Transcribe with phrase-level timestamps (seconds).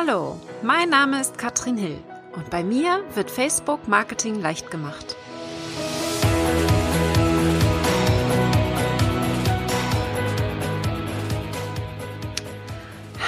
[0.00, 1.98] Hallo, mein Name ist Katrin Hill
[2.36, 5.16] und bei mir wird Facebook Marketing leicht gemacht.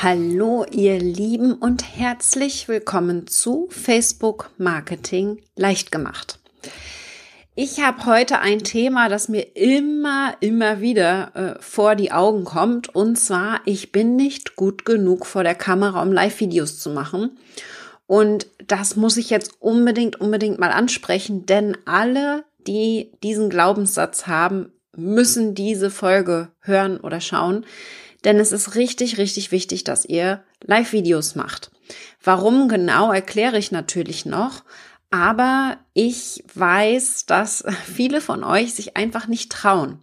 [0.00, 6.38] Hallo ihr Lieben und herzlich willkommen zu Facebook Marketing leicht gemacht.
[7.62, 12.88] Ich habe heute ein Thema, das mir immer, immer wieder äh, vor die Augen kommt.
[12.94, 17.36] Und zwar, ich bin nicht gut genug vor der Kamera, um Live-Videos zu machen.
[18.06, 24.72] Und das muss ich jetzt unbedingt, unbedingt mal ansprechen, denn alle, die diesen Glaubenssatz haben,
[24.96, 27.66] müssen diese Folge hören oder schauen.
[28.24, 31.70] Denn es ist richtig, richtig wichtig, dass ihr Live-Videos macht.
[32.22, 34.62] Warum genau erkläre ich natürlich noch.
[35.10, 39.98] Aber ich weiß, dass viele von euch sich einfach nicht trauen.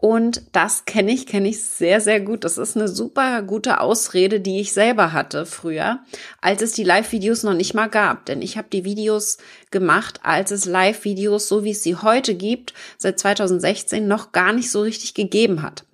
[0.00, 2.44] Und das kenne ich, kenne ich sehr, sehr gut.
[2.44, 5.98] Das ist eine super gute Ausrede, die ich selber hatte früher,
[6.40, 8.24] als es die Live-Videos noch nicht mal gab.
[8.26, 9.38] Denn ich habe die Videos
[9.72, 14.70] gemacht, als es Live-Videos, so wie es sie heute gibt, seit 2016 noch gar nicht
[14.70, 15.84] so richtig gegeben hat.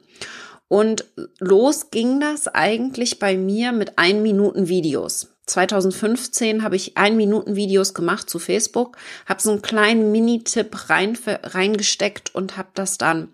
[0.69, 1.07] Und
[1.39, 5.34] los ging das eigentlich bei mir mit ein Minuten Videos.
[5.47, 11.19] 2015 habe ich ein Minuten Videos gemacht zu Facebook, habe so einen kleinen Mini-Tipp rein,
[11.27, 13.29] reingesteckt und habe das dann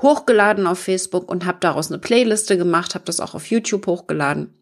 [0.00, 4.54] hochgeladen auf Facebook und habe daraus eine Playliste gemacht, habe das auch auf YouTube hochgeladen.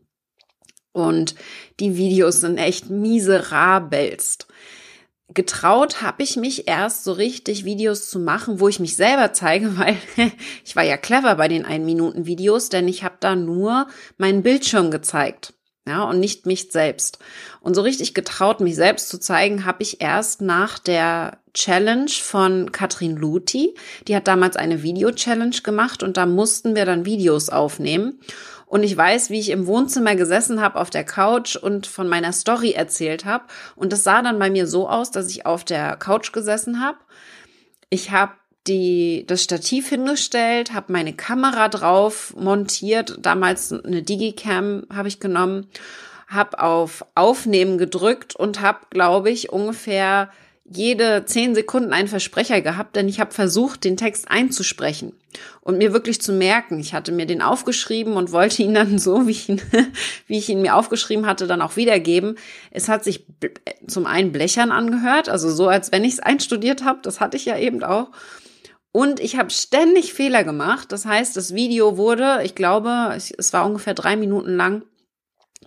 [0.93, 1.35] Und
[1.81, 4.47] die Videos sind echt miserabelst.
[5.35, 9.77] Getraut habe ich mich erst so richtig Videos zu machen, wo ich mich selber zeige,
[9.79, 9.97] weil
[10.65, 14.43] ich war ja clever bei den ein Minuten Videos, denn ich habe da nur meinen
[14.43, 15.53] Bildschirm gezeigt
[15.87, 17.19] ja, und nicht mich selbst.
[17.61, 22.73] Und so richtig getraut, mich selbst zu zeigen, habe ich erst nach der Challenge von
[22.73, 23.75] Katrin Luthi.
[24.09, 28.19] Die hat damals eine Video-Challenge gemacht und da mussten wir dann Videos aufnehmen.
[28.67, 32.33] Und ich weiß, wie ich im Wohnzimmer gesessen habe auf der Couch und von meiner
[32.33, 33.45] Story erzählt habe.
[33.77, 36.99] Und das sah dann bei mir so aus, dass ich auf der Couch gesessen habe.
[37.91, 38.33] Ich habe
[38.67, 45.67] die, das Stativ hingestellt, habe meine Kamera drauf montiert, damals eine Digicam habe ich genommen,
[46.29, 50.31] habe auf Aufnehmen gedrückt und habe, glaube ich, ungefähr
[50.67, 55.13] jede zehn Sekunden einen Versprecher gehabt, denn ich habe versucht, den Text einzusprechen
[55.61, 56.81] und mir wirklich zu merken.
[56.81, 59.61] Ich hatte mir den aufgeschrieben und wollte ihn dann so, wie ich ihn,
[60.27, 62.39] wie ich ihn mir aufgeschrieben hatte, dann auch wiedergeben.
[62.71, 63.27] Es hat sich
[63.87, 67.01] zum einen blechern angehört, also so, als wenn ich es einstudiert habe.
[67.03, 68.09] Das hatte ich ja eben auch.
[68.97, 70.93] Und ich habe ständig Fehler gemacht.
[70.93, 74.85] Das heißt, das Video wurde, ich glaube, es war ungefähr drei Minuten lang,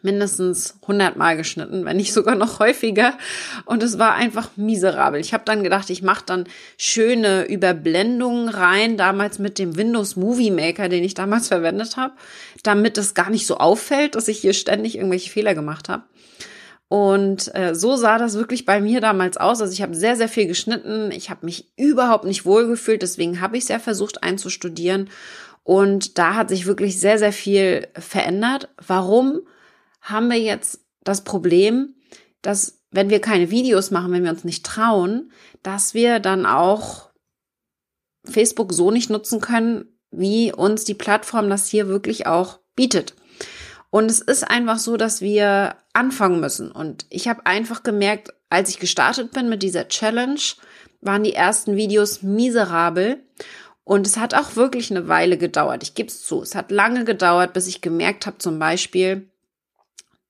[0.01, 3.17] mindestens 100 Mal geschnitten, wenn nicht sogar noch häufiger.
[3.65, 5.19] Und es war einfach miserabel.
[5.19, 6.45] Ich habe dann gedacht, ich mache dann
[6.77, 12.13] schöne Überblendungen rein, damals mit dem Windows Movie Maker, den ich damals verwendet habe,
[12.63, 16.03] damit es gar nicht so auffällt, dass ich hier ständig irgendwelche Fehler gemacht habe.
[16.89, 19.61] Und äh, so sah das wirklich bei mir damals aus.
[19.61, 21.11] Also ich habe sehr, sehr viel geschnitten.
[21.11, 23.01] Ich habe mich überhaupt nicht wohlgefühlt.
[23.01, 25.09] Deswegen habe ich es ja versucht einzustudieren.
[25.63, 28.69] Und da hat sich wirklich sehr, sehr viel verändert.
[28.85, 29.41] Warum
[29.99, 31.95] haben wir jetzt das Problem,
[32.41, 35.31] dass wenn wir keine Videos machen, wenn wir uns nicht trauen,
[35.63, 37.09] dass wir dann auch
[38.23, 43.15] Facebook so nicht nutzen können, wie uns die Plattform das hier wirklich auch bietet.
[43.97, 46.71] Und es ist einfach so, dass wir anfangen müssen.
[46.71, 50.39] Und ich habe einfach gemerkt, als ich gestartet bin mit dieser Challenge,
[51.01, 53.17] waren die ersten Videos miserabel.
[53.83, 55.81] Und es hat auch wirklich eine Weile gedauert.
[55.81, 56.43] Ich gebe es zu.
[56.43, 59.31] Es hat lange gedauert, bis ich gemerkt habe, zum Beispiel,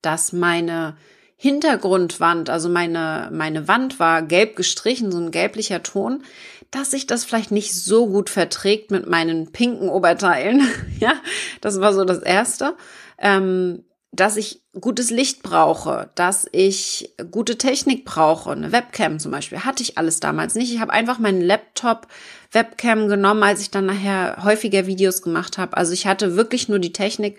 [0.00, 0.96] dass meine
[1.36, 6.22] Hintergrundwand, also meine, meine Wand war gelb gestrichen, so ein gelblicher Ton,
[6.70, 10.66] dass sich das vielleicht nicht so gut verträgt mit meinen pinken Oberteilen.
[11.00, 11.12] ja,
[11.60, 12.74] das war so das Erste
[13.18, 19.64] ähm, dass ich gutes Licht brauche, dass ich gute Technik brauche, eine Webcam zum Beispiel,
[19.64, 20.72] hatte ich alles damals nicht.
[20.72, 22.06] Ich habe einfach meinen Laptop
[22.52, 25.76] Webcam genommen, als ich dann nachher häufiger Videos gemacht habe.
[25.76, 27.38] Also ich hatte wirklich nur die Technik,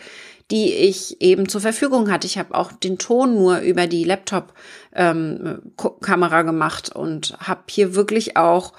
[0.51, 2.27] die ich eben zur Verfügung hatte.
[2.27, 8.37] Ich habe auch den Ton nur über die Laptop-Kamera ähm, gemacht und habe hier wirklich
[8.37, 8.73] auch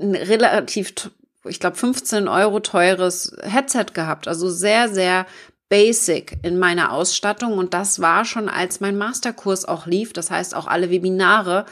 [0.00, 0.94] ein relativ
[1.44, 4.28] ich glaube, 15 Euro teures Headset gehabt.
[4.28, 5.26] Also sehr, sehr
[5.68, 10.12] basic in meiner Ausstattung und das war schon, als mein Masterkurs auch lief.
[10.12, 11.66] Das heißt, auch alle Webinare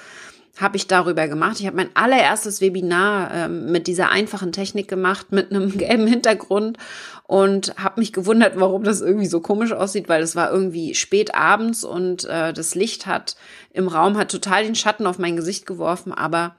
[0.58, 1.60] habe ich darüber gemacht.
[1.60, 6.78] Ich habe mein allererstes Webinar äh, mit dieser einfachen Technik gemacht, mit einem gelben Hintergrund
[7.24, 11.34] und habe mich gewundert, warum das irgendwie so komisch aussieht, weil es war irgendwie spät
[11.34, 13.36] abends und äh, das Licht hat
[13.72, 16.56] im Raum hat total den Schatten auf mein Gesicht geworfen, aber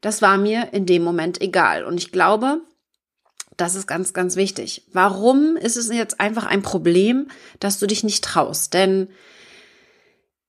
[0.00, 1.84] das war mir in dem Moment egal.
[1.84, 2.60] Und ich glaube,
[3.56, 4.82] das ist ganz, ganz wichtig.
[4.92, 7.28] Warum ist es jetzt einfach ein Problem,
[7.60, 8.74] dass du dich nicht traust?
[8.74, 9.08] Denn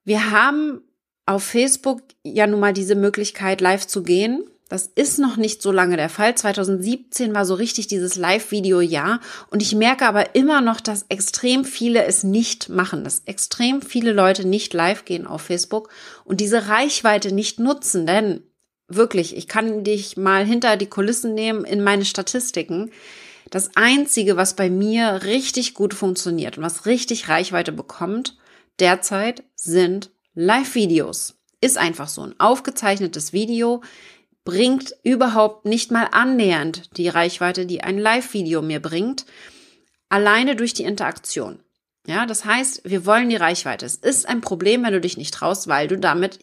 [0.03, 0.81] Wir haben
[1.25, 4.45] auf Facebook ja nun mal diese Möglichkeit, live zu gehen.
[4.69, 6.35] Das ist noch nicht so lange der Fall.
[6.35, 9.19] 2017 war so richtig dieses Live-Video-Jahr.
[9.49, 14.13] Und ich merke aber immer noch, dass extrem viele es nicht machen, dass extrem viele
[14.13, 15.89] Leute nicht live gehen auf Facebook
[16.23, 18.05] und diese Reichweite nicht nutzen.
[18.05, 18.43] Denn
[18.87, 22.91] wirklich, ich kann dich mal hinter die Kulissen nehmen in meine Statistiken.
[23.49, 28.37] Das einzige, was bei mir richtig gut funktioniert und was richtig Reichweite bekommt,
[28.79, 31.35] derzeit sind Live-Videos.
[31.61, 33.81] Ist einfach so ein aufgezeichnetes Video
[34.47, 39.25] bringt überhaupt nicht mal annähernd die Reichweite, die ein Live-Video mir bringt,
[40.07, 41.59] alleine durch die Interaktion.
[42.05, 43.85] Ja, das heißt, wir wollen die Reichweite.
[43.85, 46.39] Es ist ein Problem, wenn du dich nicht traust, weil du damit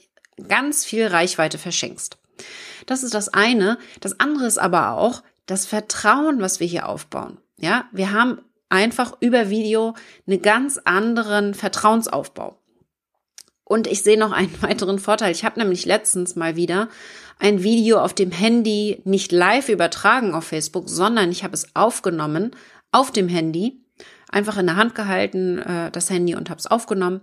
[0.48, 2.18] ganz viel Reichweite verschenkst.
[2.86, 3.78] Das ist das eine.
[4.00, 7.38] Das andere ist aber auch das Vertrauen, was wir hier aufbauen.
[7.56, 9.94] Ja, wir haben einfach über Video
[10.26, 12.58] einen ganz anderen Vertrauensaufbau.
[13.64, 15.32] Und ich sehe noch einen weiteren Vorteil.
[15.32, 16.88] Ich habe nämlich letztens mal wieder
[17.38, 22.52] ein Video auf dem Handy nicht live übertragen auf Facebook, sondern ich habe es aufgenommen
[22.92, 23.80] auf dem Handy,
[24.28, 27.22] einfach in der Hand gehalten, äh, das Handy und habe es aufgenommen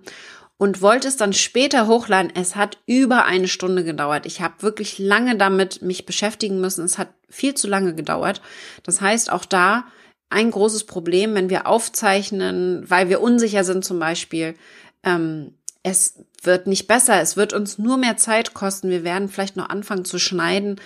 [0.62, 2.32] und wollte es dann später hochladen.
[2.36, 4.28] Es hat über eine Stunde gedauert.
[4.28, 6.86] Ich habe wirklich lange damit mich beschäftigen müssen.
[6.86, 8.44] Es hat viel zu lange gedauert.
[8.84, 9.86] Das heißt, auch da
[10.30, 14.54] ein großes Problem, wenn wir aufzeichnen, weil wir unsicher sind zum Beispiel.
[15.02, 17.20] Ähm, es wird nicht besser.
[17.20, 18.92] Es wird uns nur mehr Zeit kosten.
[18.92, 20.80] Wir werden vielleicht noch anfangen zu schneiden.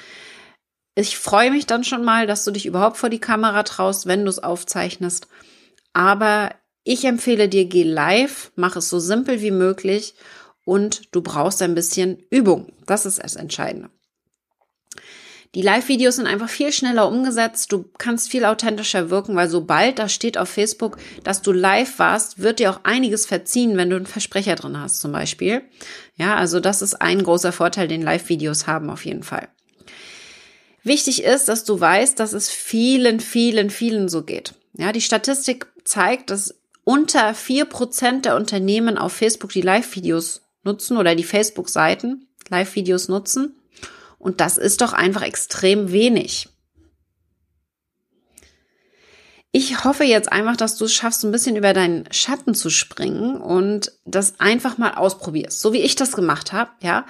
[0.95, 4.23] Ich freue mich dann schon mal, dass du dich überhaupt vor die Kamera traust, wenn
[4.23, 5.27] du es aufzeichnest.
[5.91, 6.51] Aber
[6.85, 10.13] ich empfehle dir, geh live, mach es so simpel wie möglich
[10.65, 12.71] und du brauchst ein bisschen Übung.
[12.85, 13.89] Das ist das Entscheidende.
[15.55, 17.71] Die Live-Videos sind einfach viel schneller umgesetzt.
[17.71, 22.39] Du kannst viel authentischer wirken, weil sobald da steht auf Facebook, dass du live warst,
[22.39, 25.63] wird dir auch einiges verziehen, wenn du einen Versprecher drin hast, zum Beispiel.
[26.17, 29.47] Ja, also das ist ein großer Vorteil, den Live-Videos haben auf jeden Fall.
[30.83, 34.53] Wichtig ist, dass du weißt, dass es vielen, vielen, vielen so geht.
[34.77, 36.53] Ja, die Statistik zeigt, dass
[36.85, 43.59] unter vier Prozent der Unternehmen auf Facebook die Live-Videos nutzen oder die Facebook-Seiten Live-Videos nutzen.
[44.17, 46.47] Und das ist doch einfach extrem wenig.
[49.51, 53.37] Ich hoffe jetzt einfach, dass du es schaffst, ein bisschen über deinen Schatten zu springen
[53.37, 57.05] und das einfach mal ausprobierst, so wie ich das gemacht habe, ja.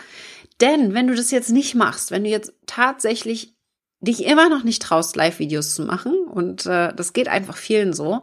[0.62, 3.56] Denn wenn du das jetzt nicht machst, wenn du jetzt tatsächlich
[4.00, 8.22] dich immer noch nicht traust, Live-Videos zu machen, und äh, das geht einfach vielen so,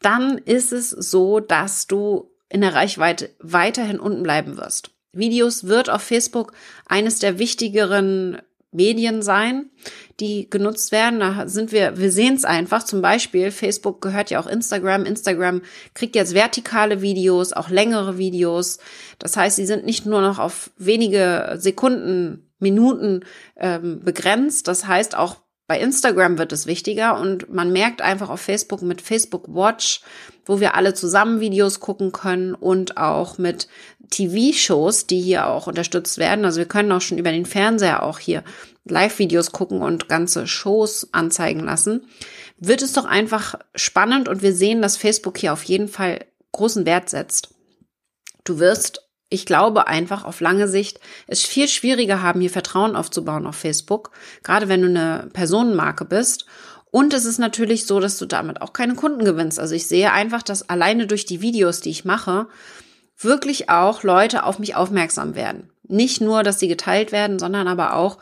[0.00, 4.90] dann ist es so, dass du in der Reichweite weiterhin unten bleiben wirst.
[5.12, 6.52] Videos wird auf Facebook
[6.86, 8.38] eines der wichtigeren
[8.70, 9.70] Medien sein,
[10.20, 11.20] die genutzt werden.
[11.20, 12.82] Da sind wir, wir sehen es einfach.
[12.82, 15.06] Zum Beispiel, Facebook gehört ja auch Instagram.
[15.06, 15.62] Instagram
[15.94, 18.78] kriegt jetzt vertikale Videos, auch längere Videos.
[19.18, 23.24] Das heißt, sie sind nicht nur noch auf wenige Sekunden, Minuten
[23.56, 24.68] ähm, begrenzt.
[24.68, 25.36] Das heißt, auch
[25.68, 30.00] bei Instagram wird es wichtiger und man merkt einfach auf Facebook mit Facebook Watch,
[30.46, 33.68] wo wir alle zusammen Videos gucken können und auch mit
[34.08, 36.46] TV-Shows, die hier auch unterstützt werden.
[36.46, 38.44] Also wir können auch schon über den Fernseher auch hier
[38.86, 42.08] Live-Videos gucken und ganze Shows anzeigen lassen.
[42.56, 46.86] Wird es doch einfach spannend und wir sehen, dass Facebook hier auf jeden Fall großen
[46.86, 47.54] Wert setzt.
[48.44, 53.46] Du wirst ich glaube einfach auf lange Sicht es viel schwieriger haben, hier Vertrauen aufzubauen
[53.46, 54.10] auf Facebook,
[54.42, 56.46] gerade wenn du eine Personenmarke bist.
[56.90, 59.60] Und es ist natürlich so, dass du damit auch keine Kunden gewinnst.
[59.60, 62.46] Also ich sehe einfach, dass alleine durch die Videos, die ich mache,
[63.18, 65.70] wirklich auch Leute auf mich aufmerksam werden.
[65.86, 68.18] Nicht nur, dass sie geteilt werden, sondern aber auch,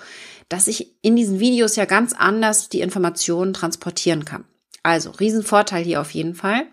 [0.48, 4.44] dass ich in diesen Videos ja ganz anders die Informationen transportieren kann.
[4.82, 6.66] Also Riesenvorteil hier auf jeden Fall.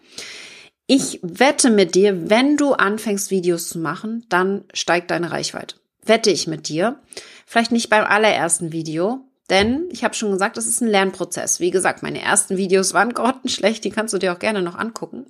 [0.86, 5.78] Ich wette mit dir, wenn du anfängst, Videos zu machen, dann steigt deine Reichweite.
[6.06, 7.00] Wette ich mit dir.
[7.46, 11.62] Vielleicht nicht beim allerersten Video, denn ich habe schon gesagt, das ist ein Lernprozess.
[11.62, 15.28] Wie gesagt, meine ersten Videos waren grottenschlecht, die kannst du dir auch gerne noch angucken.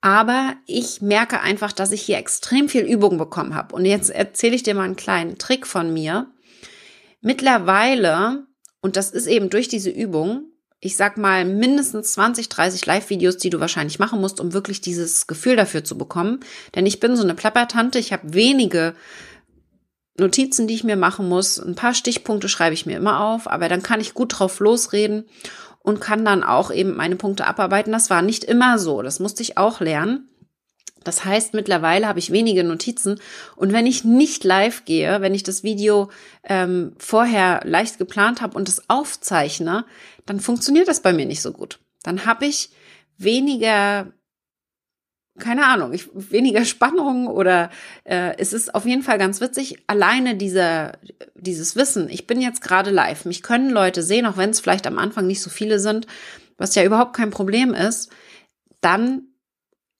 [0.00, 3.74] Aber ich merke einfach, dass ich hier extrem viel Übung bekommen habe.
[3.74, 6.30] Und jetzt erzähle ich dir mal einen kleinen Trick von mir.
[7.22, 8.46] Mittlerweile,
[8.80, 10.44] und das ist eben durch diese Übung,
[10.84, 15.26] ich sag mal, mindestens 20, 30 Live-Videos, die du wahrscheinlich machen musst, um wirklich dieses
[15.26, 16.40] Gefühl dafür zu bekommen.
[16.74, 18.94] Denn ich bin so eine Plappertante, ich habe wenige
[20.18, 21.58] Notizen, die ich mir machen muss.
[21.58, 25.24] Ein paar Stichpunkte schreibe ich mir immer auf, aber dann kann ich gut drauf losreden
[25.80, 27.90] und kann dann auch eben meine Punkte abarbeiten.
[27.90, 30.28] Das war nicht immer so, das musste ich auch lernen.
[31.04, 33.20] Das heißt, mittlerweile habe ich wenige Notizen.
[33.56, 36.10] Und wenn ich nicht live gehe, wenn ich das Video
[36.42, 39.84] ähm, vorher leicht geplant habe und es aufzeichne,
[40.26, 41.78] dann funktioniert das bei mir nicht so gut.
[42.02, 42.70] Dann habe ich
[43.18, 44.12] weniger
[45.38, 47.70] keine Ahnung, ich, weniger Spannung oder
[48.04, 50.92] äh, es ist auf jeden Fall ganz witzig, alleine dieser,
[51.34, 54.86] dieses Wissen, ich bin jetzt gerade live, mich können Leute sehen, auch wenn es vielleicht
[54.86, 56.06] am Anfang nicht so viele sind,
[56.56, 58.10] was ja überhaupt kein Problem ist,
[58.80, 59.33] dann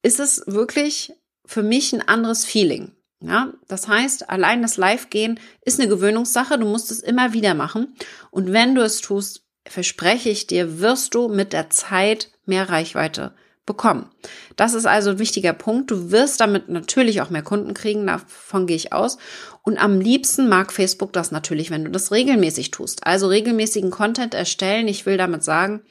[0.04, 1.14] ist es wirklich
[1.46, 2.92] für mich ein anderes Feeling.
[3.20, 6.58] Ja, das heißt, allein das Live-Gehen ist eine Gewöhnungssache.
[6.58, 7.94] Du musst es immer wieder machen.
[8.30, 13.34] Und wenn du es tust, verspreche ich dir, wirst du mit der Zeit mehr Reichweite
[13.66, 14.10] bekommen.
[14.56, 15.90] Das ist also ein wichtiger Punkt.
[15.90, 19.18] Du wirst damit natürlich auch mehr Kunden kriegen, davon gehe ich aus.
[19.62, 23.06] Und am liebsten mag Facebook das natürlich, wenn du das regelmäßig tust.
[23.06, 24.88] Also regelmäßigen Content erstellen.
[24.88, 25.82] Ich will damit sagen,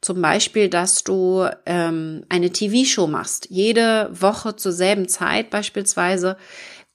[0.00, 6.36] zum Beispiel, dass du ähm, eine TV-Show machst, jede Woche zur selben Zeit beispielsweise.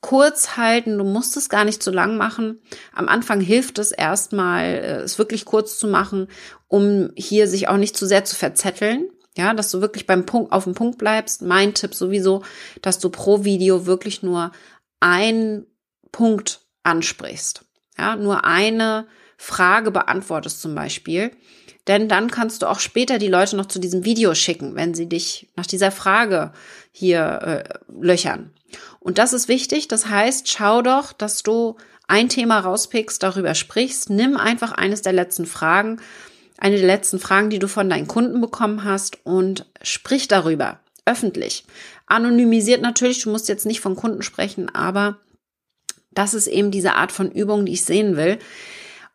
[0.02, 2.60] Kurz halten, du musst es gar nicht zu lang machen.
[2.94, 6.28] Am Anfang hilft es erstmal, äh, es wirklich kurz zu machen,
[6.68, 9.10] um hier sich auch nicht zu sehr zu verzetteln.
[9.36, 11.42] Ja, dass du wirklich beim Punkt, auf dem Punkt bleibst.
[11.42, 12.44] Mein Tipp sowieso,
[12.82, 14.52] dass du pro Video wirklich nur
[15.00, 15.66] einen
[16.12, 17.66] Punkt ansprichst.
[17.98, 21.32] Ja, nur eine Frage beantwortest zum Beispiel.
[21.88, 25.10] Denn dann kannst du auch später die Leute noch zu diesem Video schicken, wenn sie
[25.10, 26.54] dich nach dieser Frage
[26.92, 27.64] hier äh,
[28.02, 28.54] löchern.
[29.00, 29.88] Und das ist wichtig.
[29.88, 31.76] Das heißt, schau doch, dass du
[32.08, 34.10] ein Thema rauspickst, darüber sprichst.
[34.10, 36.00] Nimm einfach eines der letzten Fragen
[36.64, 41.66] eine der letzten Fragen, die du von deinen Kunden bekommen hast und sprich darüber öffentlich.
[42.08, 45.20] Anonymisiert natürlich, du musst jetzt nicht von Kunden sprechen, aber
[46.12, 48.40] das ist eben diese Art von Übung, die ich sehen will.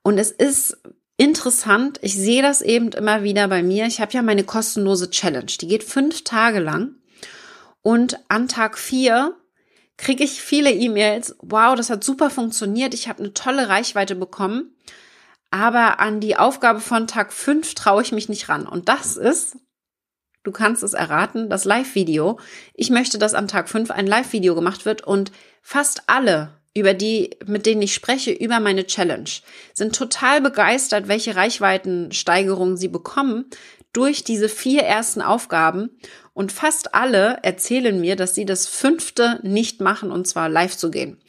[0.02, 0.76] Und es ist
[1.16, 3.86] interessant, ich sehe das eben immer wieder bei mir.
[3.86, 6.96] Ich habe ja meine kostenlose Challenge, die geht fünf Tage lang.
[7.80, 9.34] Und an Tag vier
[9.96, 11.34] kriege ich viele E-Mails.
[11.40, 12.92] Wow, das hat super funktioniert.
[12.92, 14.74] Ich habe eine tolle Reichweite bekommen.
[15.50, 18.66] Aber an die Aufgabe von Tag 5 traue ich mich nicht ran.
[18.66, 19.56] Und das ist,
[20.44, 22.38] du kannst es erraten, das Live-Video.
[22.74, 27.36] Ich möchte, dass am Tag 5 ein Live-Video gemacht wird und fast alle, über die,
[27.46, 29.30] mit denen ich spreche, über meine Challenge,
[29.72, 33.46] sind total begeistert, welche Reichweitensteigerungen sie bekommen
[33.94, 35.98] durch diese vier ersten Aufgaben.
[36.34, 40.90] Und fast alle erzählen mir, dass sie das fünfte nicht machen, und zwar live zu
[40.90, 41.20] gehen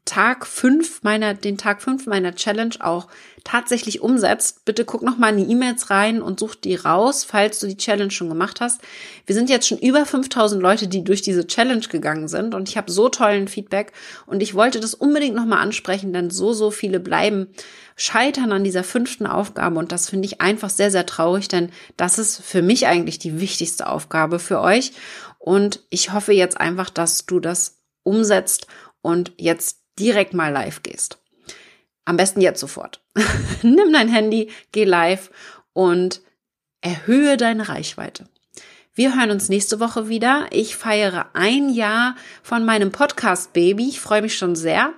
[0.05, 3.07] Tag fünf meiner, den Tag fünf meiner Challenge auch
[3.43, 7.59] tatsächlich umsetzt, bitte guck noch mal in die E-Mails rein und such die raus, falls
[7.59, 8.81] du die Challenge schon gemacht hast.
[9.25, 12.77] Wir sind jetzt schon über 5000 Leute, die durch diese Challenge gegangen sind und ich
[12.77, 13.93] habe so tollen Feedback
[14.27, 17.47] und ich wollte das unbedingt noch mal ansprechen, denn so, so viele bleiben
[17.95, 22.19] scheitern an dieser fünften Aufgabe und das finde ich einfach sehr, sehr traurig, denn das
[22.19, 24.91] ist für mich eigentlich die wichtigste Aufgabe für euch
[25.39, 28.67] und ich hoffe jetzt einfach, dass du das umsetzt
[29.01, 31.19] und jetzt direkt mal live gehst.
[32.05, 33.01] Am besten jetzt sofort.
[33.63, 35.31] Nimm dein Handy, geh live
[35.73, 36.21] und
[36.81, 38.29] erhöhe deine Reichweite.
[38.93, 40.47] Wir hören uns nächste Woche wieder.
[40.51, 43.89] Ich feiere ein Jahr von meinem Podcast Baby.
[43.89, 44.93] Ich freue mich schon sehr.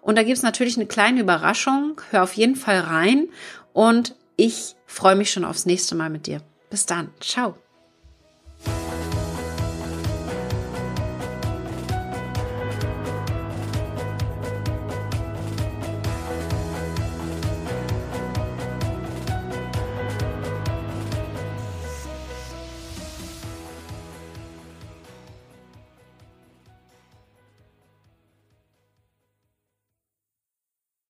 [0.00, 2.00] Und da gibt es natürlich eine kleine Überraschung.
[2.10, 3.28] Hör auf jeden Fall rein.
[3.74, 6.40] Und ich freue mich schon aufs nächste Mal mit dir.
[6.70, 7.10] Bis dann.
[7.20, 7.61] Ciao.